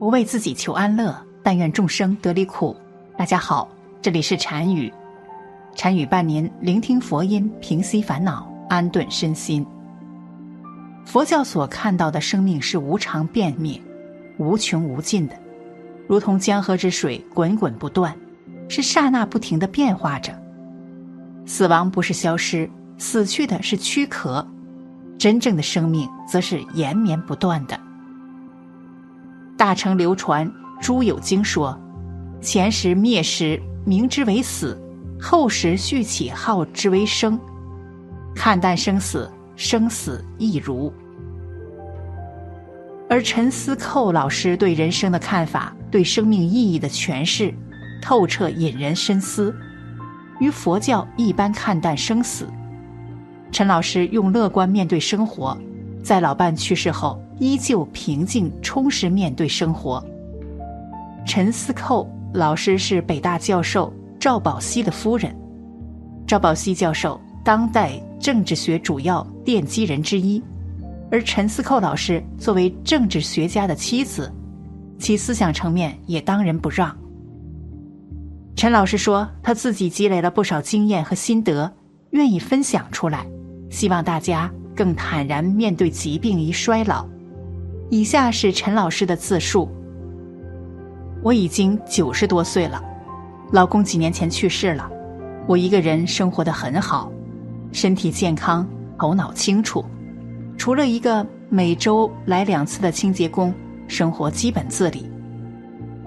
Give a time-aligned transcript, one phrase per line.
[0.00, 2.74] 不为自己求安乐，但愿众生得离苦。
[3.18, 3.68] 大家好，
[4.00, 4.90] 这里是禅语，
[5.74, 9.64] 禅语伴您聆听佛音，平息烦恼，安顿身心。
[11.04, 13.78] 佛教所看到的生命是无常变灭、
[14.38, 15.36] 无穷无尽的，
[16.08, 18.16] 如同江河之水滚滚不断，
[18.70, 20.32] 是刹那不停的变化着。
[21.44, 24.48] 死亡不是消失，死去的是躯壳，
[25.18, 27.78] 真正的生命则是延绵不断的。
[29.60, 30.50] 大乘流传，
[30.80, 31.78] 诸有经说：
[32.40, 34.74] 前时灭时，名之为死；
[35.20, 37.38] 后时续起，号之为生。
[38.34, 40.90] 看淡生死，生死亦如。
[43.06, 47.52] 而陈思寇老师对人生的看法，对生命意义的诠释，
[48.00, 49.54] 透彻引人深思。
[50.38, 52.48] 与佛教一般看淡生死，
[53.52, 55.54] 陈老师用乐观面对生活，
[56.02, 57.22] 在老伴去世后。
[57.40, 60.04] 依旧平静充实面对生活。
[61.26, 65.34] 陈思寇老师是北大教授赵宝熙的夫人，
[66.26, 70.42] 赵宝熙教授当代政治学主要奠基人之一，
[71.10, 74.30] 而陈思寇老师作为政治学家的妻子，
[74.98, 76.94] 其思想层面也当仁不让。
[78.54, 81.72] 陈老师说，他自己积累了不少经验和心得，
[82.10, 83.26] 愿意分享出来，
[83.70, 87.08] 希望大家更坦然面对疾病与衰老。
[87.90, 89.68] 以下是陈老师的自述：
[91.24, 92.80] 我已经九十多岁了，
[93.50, 94.88] 老公几年前去世了，
[95.48, 97.10] 我一个人生活的很好，
[97.72, 98.64] 身体健康，
[98.96, 99.84] 头脑清楚，
[100.56, 103.52] 除了一个每周来两次的清洁工，
[103.88, 105.10] 生活基本自理。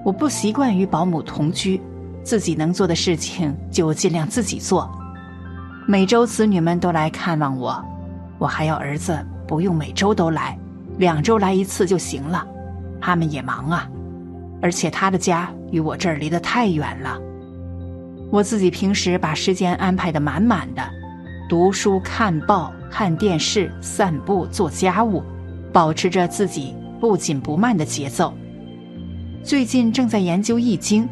[0.06, 1.82] 我不习惯与保姆同居，
[2.24, 4.90] 自己能做的事情就尽量自己做。
[5.86, 7.84] 每周子女们都来看望我，
[8.40, 10.58] 我还要儿子不用每周都来。
[10.98, 12.48] 两周来一次就行了，
[13.02, 13.90] 他们也忙啊，
[14.62, 17.20] 而且他的家与我这儿离得太远了。
[18.32, 20.82] 我自己平时把时间安排的满满的，
[21.50, 25.24] 读书、看报、看电视、散步、做家务，
[25.72, 28.34] 保持着自己不紧不慢的节奏。
[29.44, 31.04] 最近正在研究《易经》，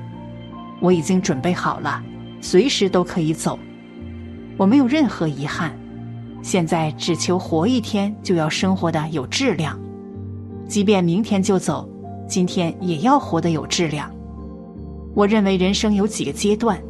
[0.80, 2.02] 我已经准备好了，
[2.40, 3.60] 随时都可以走，
[4.58, 5.72] 我没有任何遗憾。
[6.42, 9.80] 现在只求活一天，就要生活的有质量。
[10.68, 11.88] 即便明天就走，
[12.28, 14.10] 今天也要活得有质量。
[15.14, 16.82] 我认为人生有几个阶段，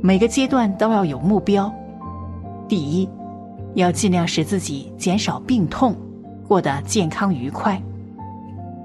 [0.00, 1.72] 每个阶段都要有目标。
[2.68, 3.08] 第一，
[3.74, 5.96] 要尽量使自己减少病痛，
[6.46, 7.80] 过得健康愉快。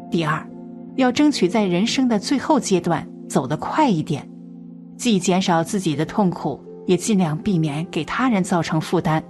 [0.10, 0.48] 第二，
[0.96, 4.28] 要争取在人生的最后阶段走得快一点，
[4.96, 9.22] 既减少自己的痛苦，也尽量避免给他人造成负担。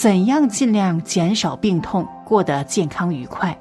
[0.00, 3.54] 怎样尽量减少病痛，过得健康愉快？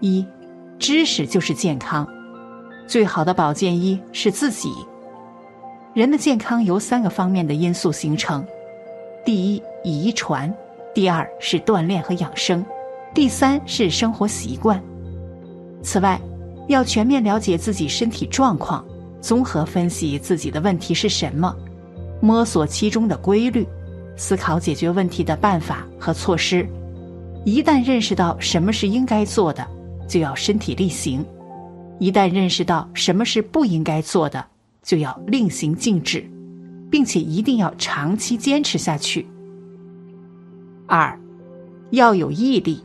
[0.00, 0.24] 一，
[0.78, 2.08] 知识就是健康，
[2.86, 4.72] 最好的保健医是自己。
[5.92, 8.42] 人的健康由三个方面的因素形成：
[9.22, 10.48] 第一，遗传；
[10.94, 12.64] 第二是锻炼和养生；
[13.12, 14.82] 第三是生活习惯。
[15.82, 16.18] 此外，
[16.68, 18.82] 要全面了解自己身体状况，
[19.20, 21.54] 综合分析自己的问题是什么。
[22.22, 23.68] 摸索其中的规律，
[24.16, 26.66] 思考解决问题的办法和措施。
[27.44, 29.66] 一旦认识到什么是应该做的，
[30.08, 31.22] 就要身体力行；
[31.98, 34.44] 一旦认识到什么是不应该做的，
[34.82, 36.24] 就要令行禁止，
[36.90, 39.26] 并且一定要长期坚持下去。
[40.86, 41.18] 二，
[41.90, 42.82] 要有毅力，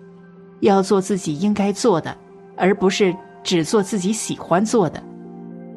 [0.60, 2.16] 要做自己应该做的，
[2.58, 5.02] 而不是只做自己喜欢做的。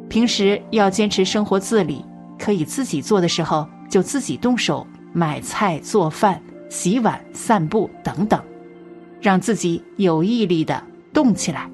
[0.08, 2.04] 平时要坚持生活自理。
[2.38, 8.42] 可以自己做的时候，就自己动手买菜、做饭、洗碗、散步等等，
[9.20, 11.70] 让自己有毅力的动起来。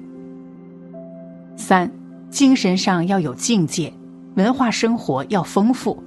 [1.55, 1.91] 三，
[2.29, 3.93] 精神上要有境界，
[4.35, 6.01] 文化生活要丰富。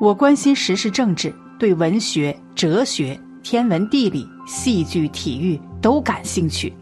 [0.00, 6.72] 我关心时事政治，对文学、哲学、天文地理、戏剧、体育都感兴趣，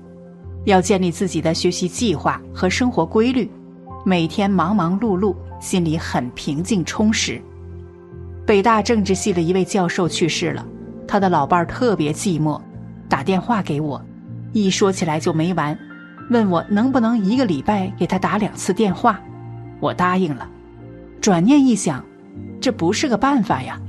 [0.64, 3.50] 要建立自己的学习计划和生活规律，
[4.04, 5.34] 每天忙忙碌碌。
[5.60, 7.38] 心里很平静充实。
[8.50, 10.67] 北大政治系的一位教授去世了，
[11.06, 12.61] 他的老伴儿特别寂寞，
[13.08, 14.05] 打电话给我，
[14.52, 15.79] 一说起来就没完，
[16.31, 19.20] 问我能不能一个礼拜给他打两次电话，
[19.79, 20.50] 我答应了。
[21.20, 22.05] 转念一想，
[22.61, 23.81] 这不是个办法呀，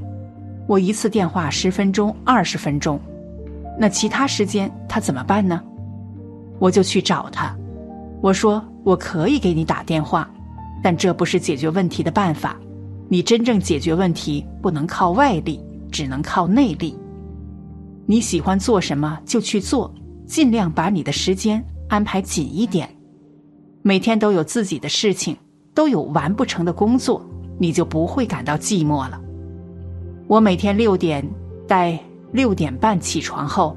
[0.68, 3.02] 我一次电话十分钟、二十分钟，
[3.80, 5.60] 那其他时间他怎么办呢？
[6.60, 7.52] 我就去找他，
[8.22, 10.30] 我说我可以给你打电话。
[10.84, 12.56] 但这不是解决问题的办法，
[13.12, 15.60] 你真正解决问题不能靠外力，
[15.92, 16.98] 只能靠内力。
[18.06, 19.94] 你喜欢做什么就去做，
[20.25, 22.90] 尽量把你的时间安排紧一点，
[23.81, 25.36] 每天都有自己的事情，
[25.74, 27.22] 都有完不成的工作，
[27.60, 29.19] 你就不会感到寂寞了。
[30.25, 31.22] 我每天六点
[31.68, 32.00] 待
[32.31, 33.75] 六点半起床后，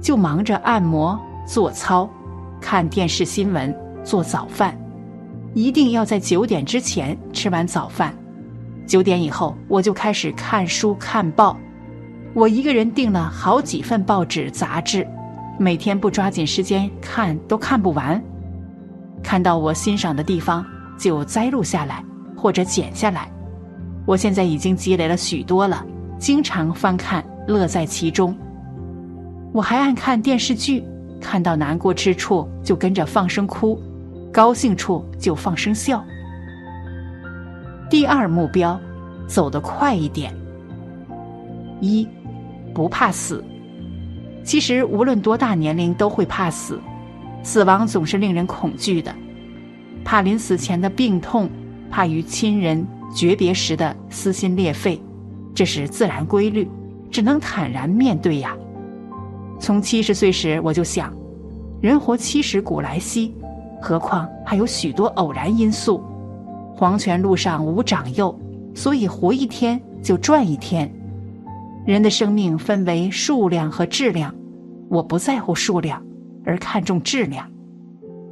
[0.00, 2.10] 就忙着按摩、做操、
[2.60, 4.76] 看电视新闻、做早饭，
[5.54, 8.12] 一定要在九点之前吃完早饭。
[8.92, 11.58] 九点以后，我就开始看书看报。
[12.34, 15.08] 我一个人订了好几份报纸杂志，
[15.58, 18.22] 每天不抓紧时间看都看不完。
[19.22, 20.62] 看到我欣赏的地方
[20.98, 22.04] 就摘录下来
[22.36, 23.32] 或者剪下来。
[24.04, 25.82] 我现在已经积累了许多了，
[26.18, 28.36] 经常翻看，乐在其中。
[29.54, 30.84] 我还爱看电视剧，
[31.18, 33.80] 看到难过之处就跟着放声哭，
[34.30, 36.04] 高兴处就放声笑。
[37.92, 38.80] 第二目标，
[39.26, 40.34] 走得快一点。
[41.82, 42.08] 一。
[42.72, 43.44] 不怕死，
[44.42, 46.80] 其实无论多大年龄都会怕死，
[47.42, 49.14] 死亡总是令人恐惧的，
[50.02, 51.50] 怕临死前的病痛，
[51.90, 52.82] 怕与亲人
[53.14, 54.98] 诀别时的撕心裂肺，
[55.54, 56.66] 这是自然规律，
[57.10, 58.56] 只能坦然面对呀。
[59.60, 61.14] 从七十岁时我就想，
[61.82, 63.34] 人活七十古来稀，
[63.82, 66.02] 何况还有许多偶然因素，
[66.74, 68.36] 黄泉路上无长幼，
[68.74, 70.92] 所以活一天就赚一天。
[71.86, 74.34] 人的生命分为数量和质量，
[74.88, 76.02] 我不在乎数量，
[76.44, 77.48] 而看重质量。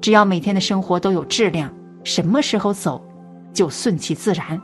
[0.01, 1.73] 只要每天的生活都有质量，
[2.05, 3.05] 什么时候走，
[3.53, 4.61] 就顺其自然。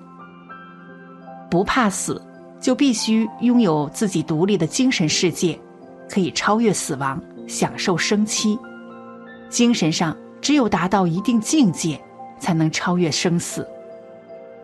[1.50, 2.20] 不怕死，
[2.60, 5.58] 就必须拥有自己独立的精神世界，
[6.08, 8.58] 可以超越死亡，享受生期。
[9.48, 12.00] 精神上，只有达到一定境界，
[12.46, 13.66] 才能超越生死。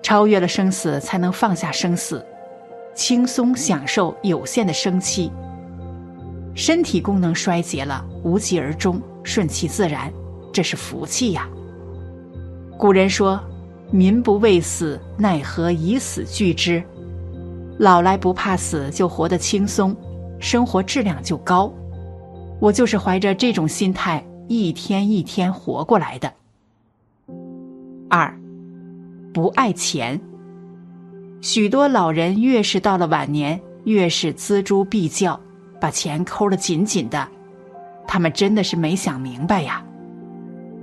[0.03, 2.25] 超越了生死，才能放下生死。
[2.95, 5.33] 轻松享受有限的生气，
[6.55, 10.13] 身体功能衰竭了，无疾而终，顺其自然，
[10.53, 11.49] 这是福气呀。
[12.79, 13.41] 古人说
[13.91, 16.81] ：“民不畏死，奈何以死惧之？”
[17.79, 19.97] 老来不怕死，就活得轻松，
[20.39, 21.73] 生活质量就高。
[22.61, 26.33] 我就是怀着这种心态，一天一天活过来的。
[28.15, 28.31] 二，
[29.33, 30.21] 不爱钱。
[31.41, 35.41] 许多老人越是到了晚年，越是锱铢必较，
[35.81, 37.27] 把钱抠得紧紧的。
[38.07, 39.83] 他们真的是没想明白呀！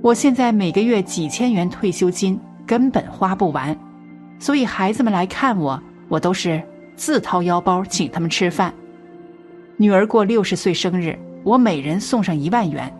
[0.02, 2.36] 我现在每个月几千元退休金
[2.66, 3.78] 根本花不完，
[4.40, 6.60] 所以孩子们来看我，我都是
[6.96, 8.74] 自掏腰包请他们吃饭。
[9.76, 12.92] 女儿过六十岁生日，我每人送上一万元。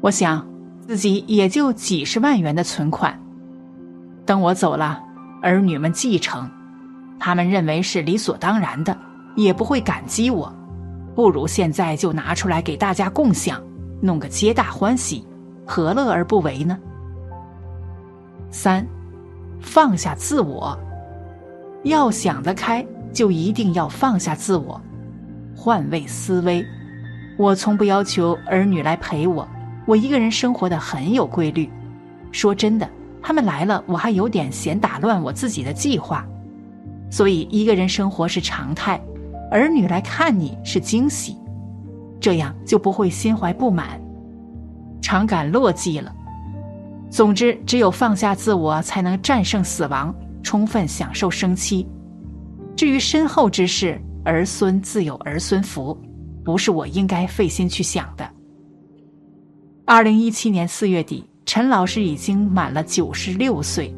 [0.00, 0.44] 我想
[0.84, 3.16] 自己也就几十万元的存款。
[4.26, 5.00] 等我走了，
[5.40, 6.50] 儿女们继承。
[7.18, 8.94] 他们认为是理所当然的，
[9.36, 10.52] 也不会感激我，
[11.14, 13.62] 不如现在就拿出来给大家共享，
[14.02, 15.26] 弄个皆大欢喜，
[15.64, 16.76] 何乐而不为呢？
[18.50, 18.86] 三，
[19.60, 20.78] 放下自我，
[21.84, 24.80] 要想得开，就一定要放下自我，
[25.54, 26.66] 换位思维。
[27.38, 29.46] 我从不要求儿女来陪我，
[29.86, 31.70] 我一个人生活的很有规律。
[32.32, 32.88] 说真的，
[33.26, 36.24] 他们来了，我还有点嫌打乱我自己的计划。
[37.10, 39.00] 所以，一个人生活是常态，
[39.50, 41.36] 儿女来看你是惊喜，
[42.20, 44.00] 这样就不会心怀不满，
[45.02, 46.14] 常感落寂了。
[47.10, 50.14] 总之，只有放下自我，才能战胜死亡，
[50.44, 51.84] 充分享受生期。
[52.76, 56.00] 至于身后之事，儿孙自有儿孙福，
[56.44, 58.24] 不是我应该费心去想的。
[59.84, 63.94] 二零一七年四月底，陈老师已经满了九十六岁。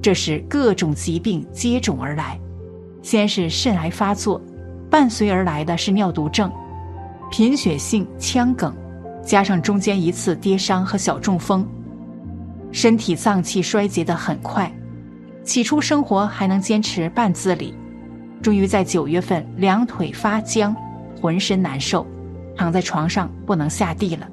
[0.00, 2.38] 这时，各种疾病接踵而来，
[3.02, 4.40] 先是肾癌发作，
[4.88, 6.50] 伴随而来的是尿毒症、
[7.28, 8.72] 贫血性腔梗，
[9.20, 11.66] 加上中间一次跌伤和小中风，
[12.70, 14.72] 身体脏器衰竭得很快。
[15.42, 17.74] 起初生活还能坚持半自理，
[18.40, 20.74] 终于在九月份两腿发僵，
[21.20, 22.06] 浑身难受，
[22.56, 24.28] 躺在床上不能下地了。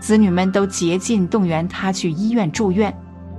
[0.00, 2.94] 子女们都竭尽动员他去医院住院。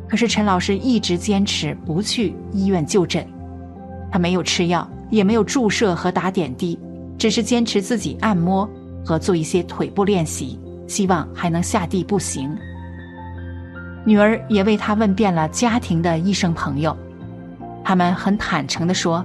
[0.08, 3.24] 可是陈老师一直坚持不去医院就诊，
[4.12, 6.80] 他没有吃药，也没有注射和打点滴，
[7.16, 8.68] 只是坚持自己按摩
[9.06, 12.58] 和做一些腿部练习，希望还能下地步行。
[14.04, 16.98] 女儿也为他问遍了家庭的医生朋友，
[17.84, 19.24] 他们很坦诚地说，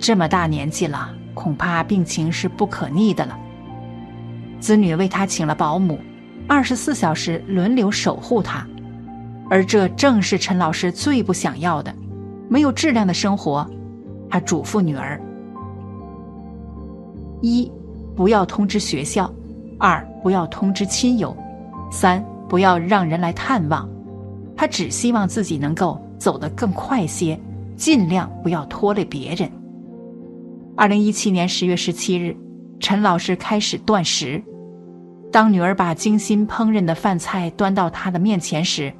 [0.00, 3.38] 这么大年纪了，恐怕病情是不可逆的了。
[4.58, 5.96] 子女为他请了保姆，
[6.48, 8.66] 二十四小时轮流守护他。
[9.50, 11.94] 而这正是陈老师最不想要的，
[12.48, 13.68] 没有质量的生活。
[14.30, 15.20] 他嘱咐女儿：
[17.42, 17.70] 一，
[18.16, 19.30] 不要通知学校；
[19.78, 21.36] 二不要通知亲友，
[21.90, 23.86] 三不要让人来探望。
[24.56, 27.38] 他只希望自己能够走得更快些，
[27.76, 29.50] 尽量不要拖累别人。
[30.74, 32.34] 二零一七年十月十七日，
[32.80, 34.42] 陈老师开始断食。
[35.32, 38.92] 当女儿把精心烹饪的饭菜端到他的面前时，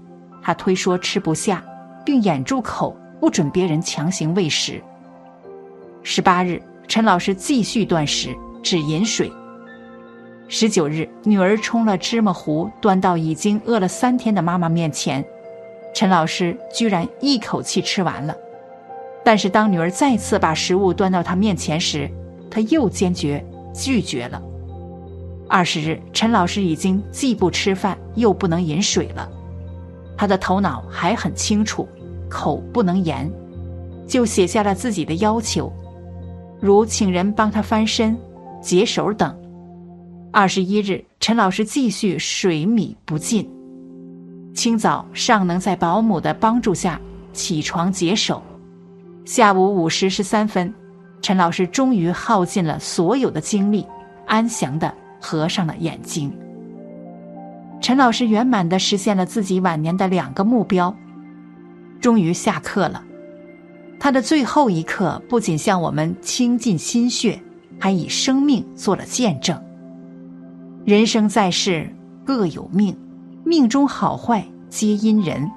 [0.43, 1.63] 他推说吃不下，
[2.07, 4.83] 并掩住口，不准别人强行喂食。
[6.03, 9.31] 十八日，陈老师继续断食，只饮水。
[10.49, 15.23] 十九日，女儿冲了芝麻糊端到已经饿了三天的妈妈面前，
[15.95, 18.35] 陈老师居然一口气吃完了。
[19.23, 22.11] 但是当女儿再次把食物端到他面前时，
[22.51, 24.43] 他又坚决拒绝了。
[25.55, 29.29] 二十日，陈老师已经既不吃饭又不能饮水了，
[30.17, 31.87] 他的头脑还很清楚，
[32.31, 33.31] 口不能言，
[34.07, 35.71] 就写下了自己的要求，
[36.59, 38.17] 如请人帮他翻身、
[38.63, 39.37] 解手等。
[40.31, 43.47] 二十一日，陈老师继续水米不进，
[44.55, 46.99] 清早尚能在保姆的帮助下
[47.35, 48.43] 起床解手，
[49.27, 50.73] 下午五时十三分，
[51.21, 53.85] 陈老师终于耗尽了所有的精力，
[54.27, 54.91] 安详的
[55.23, 56.37] 合上了眼睛。
[57.81, 60.95] 陈老师圆满的实现了自己晚年的两个目标，
[62.01, 63.03] 终于下课了。
[63.99, 67.41] 他的最后一课不仅向我们倾尽心血，
[67.79, 69.57] 还以生命做了见证。
[70.85, 71.89] 人生在世
[72.25, 72.97] 各有命，
[73.45, 75.49] 命中好坏皆因人。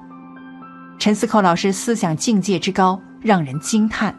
[0.98, 4.14] 陈思寇老师思想境界之高，让人惊叹。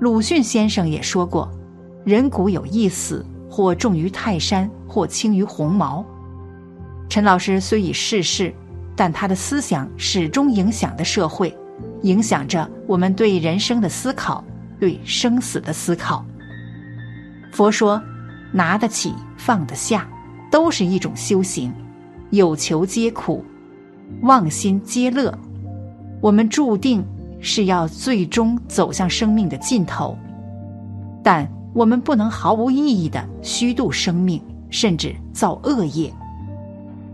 [0.00, 1.50] 鲁迅先生也说过
[2.04, 3.24] ：“人骨有一死，
[3.56, 6.04] 或重于泰山，或轻于鸿毛。”
[7.08, 8.52] 陈老师虽已逝世，
[8.94, 11.56] 但他的思想始终影响着社会，
[12.02, 14.44] 影响着我们对人生的思考，
[14.78, 16.22] 对生死的思考。
[17.50, 18.02] 佛说
[18.52, 20.06] ：“拿得起，放得下。”
[20.52, 21.72] 都是一种修行，
[22.28, 23.42] 有求皆苦，
[24.20, 25.36] 忘心皆乐。
[26.20, 27.02] 我们注定
[27.40, 30.16] 是要最终走向生命的尽头，
[31.22, 34.40] 但我们不能毫无意义的虚度生命，
[34.70, 36.10] 甚至造恶业。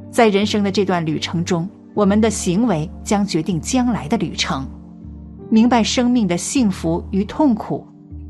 [0.09, 4.65] 在人生的这段旅程中，我们的行为将决定将来的旅程。
[5.51, 7.85] 明白生命的幸福与痛苦，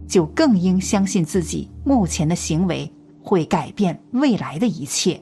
[0.09, 2.91] 就更应相信自己目前的行为。
[3.25, 5.21] 会改变未来的一切，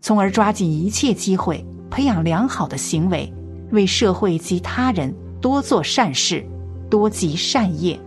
[0.00, 3.30] 从而抓紧一切机会，培养良好的行为，
[3.70, 6.42] 为社会及他人多做善事，
[6.88, 8.00] 多积善业。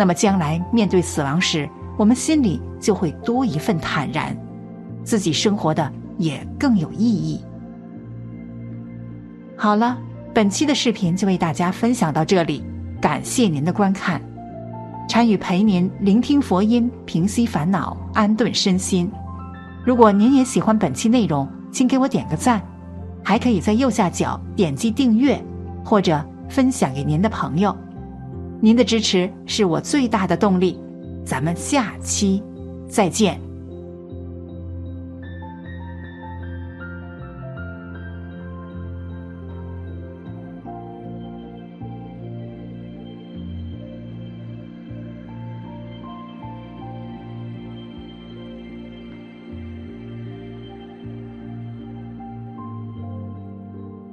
[0.00, 4.34] 那么，将来面对死亡时，我们心里就会多一份坦然，
[5.04, 7.38] 自己生活的也更有意义。
[9.58, 9.98] 好了，
[10.32, 12.64] 本期的视频就为大家分享到这里，
[12.98, 14.18] 感谢您的观看。
[15.06, 19.12] 参与陪您聆听佛音，平息烦恼，安顿身心。
[19.84, 22.62] 如果您也喜欢本期内容，请给我点个赞，
[23.22, 25.38] 还可以在右下角点击订阅，
[25.84, 27.76] 或者分享给您的朋友。
[28.60, 30.78] 您的支持是我最大的动力。
[31.24, 32.42] 咱们下期
[32.88, 33.49] 再见。